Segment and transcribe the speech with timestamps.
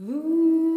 [0.00, 0.67] Ooh.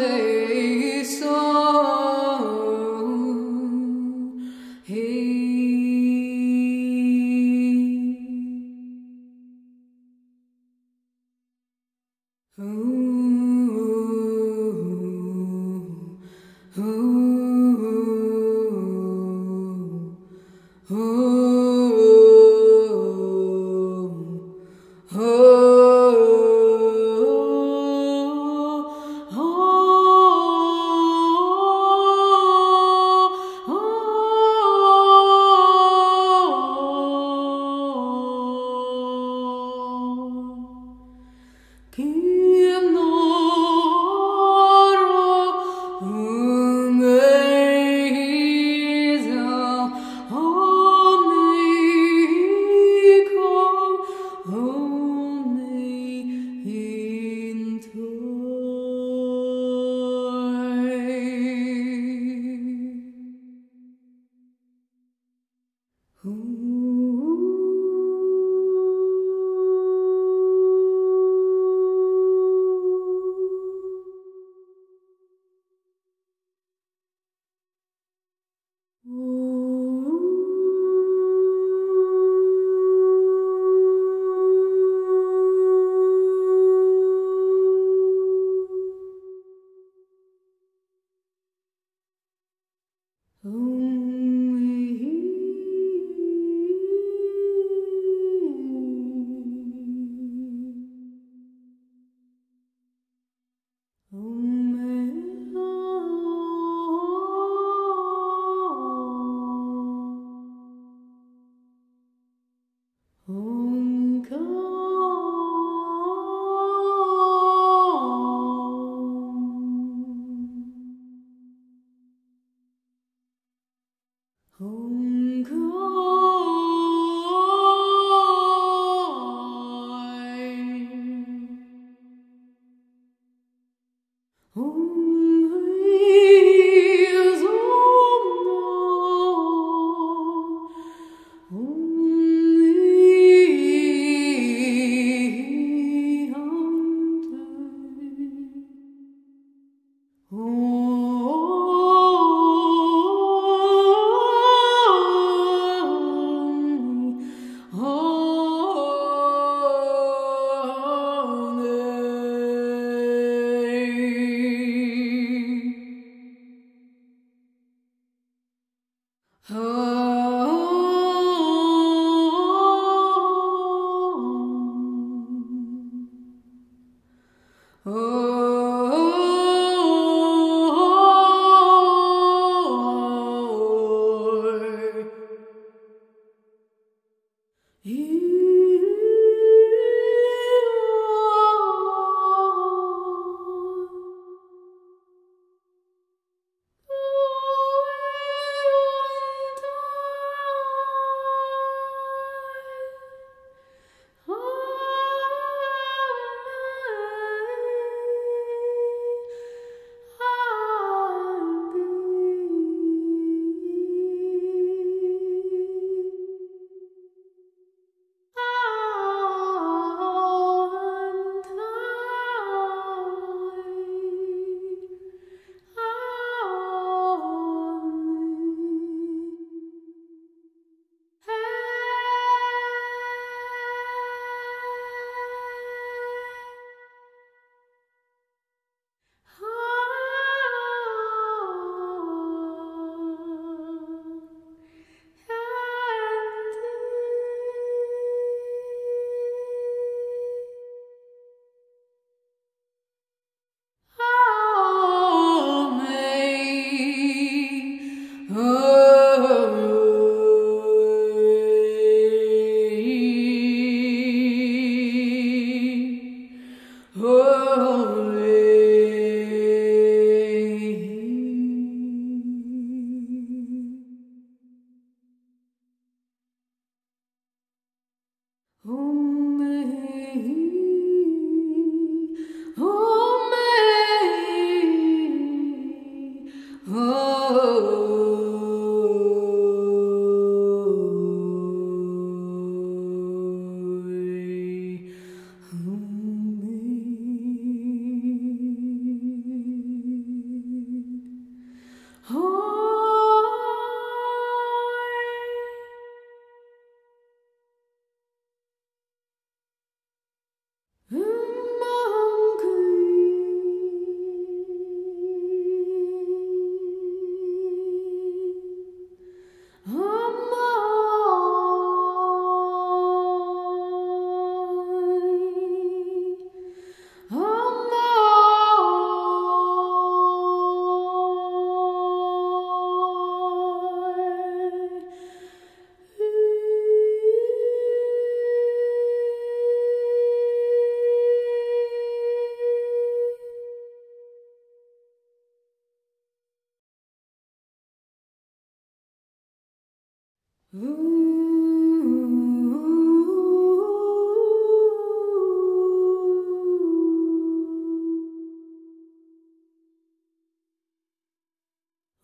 [0.00, 0.29] say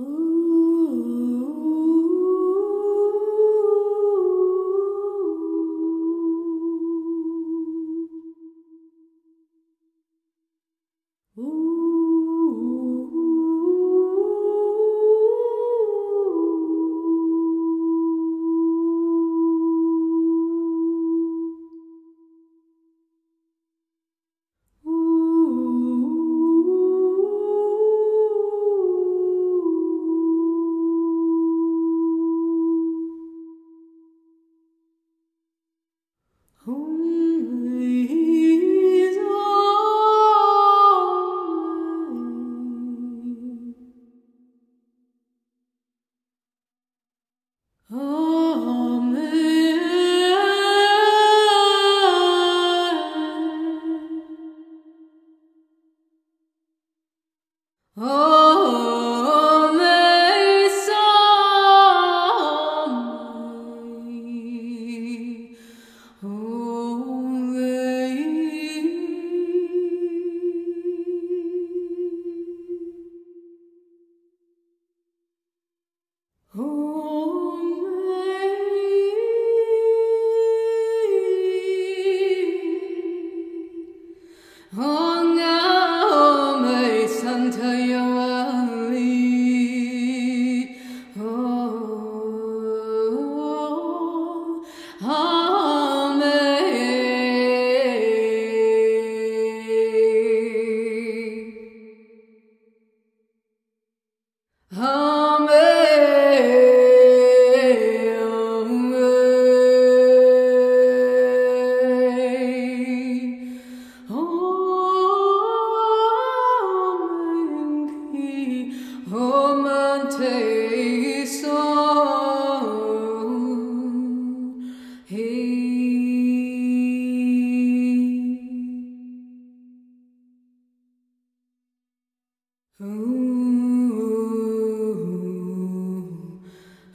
[0.00, 0.39] Ooh.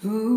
[0.05, 0.35] Kim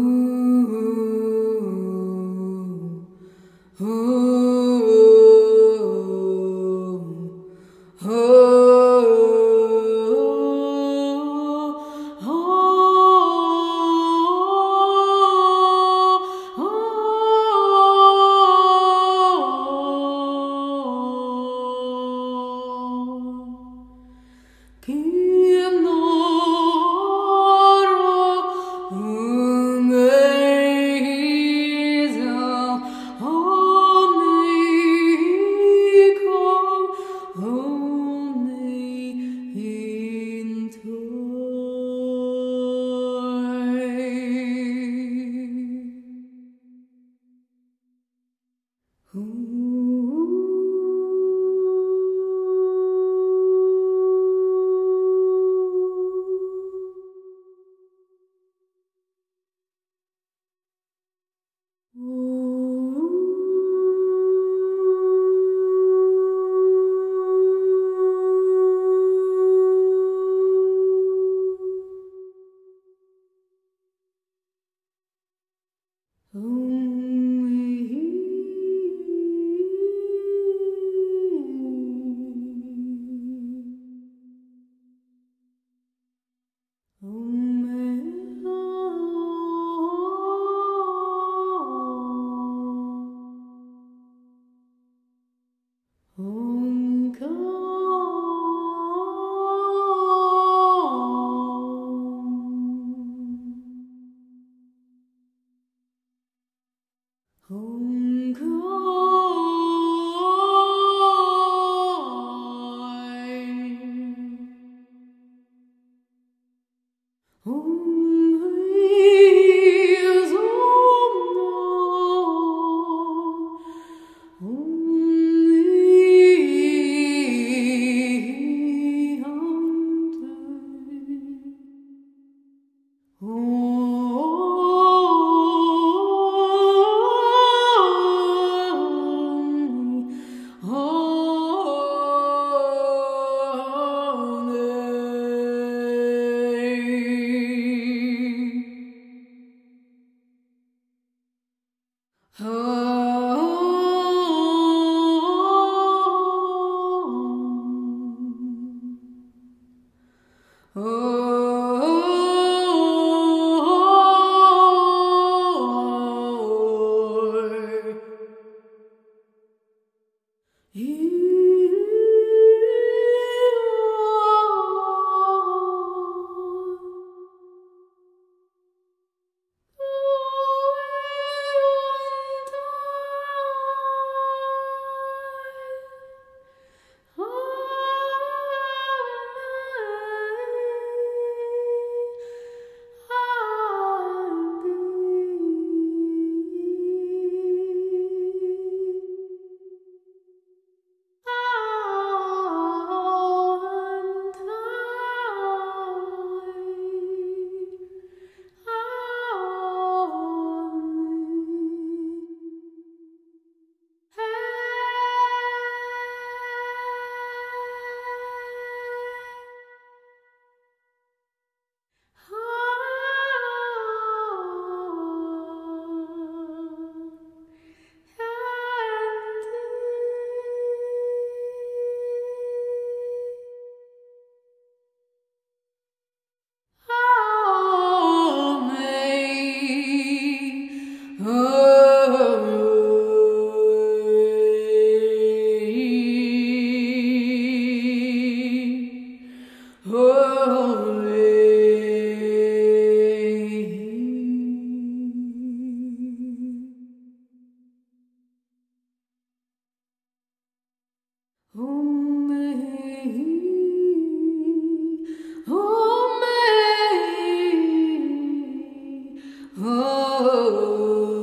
[269.71, 271.18] Oh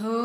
[0.00, 0.21] Oh